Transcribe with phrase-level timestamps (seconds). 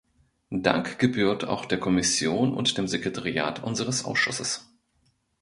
[0.63, 4.67] Dank gebührt auch der Kommission und dem Sekretariat unseres Ausschusses.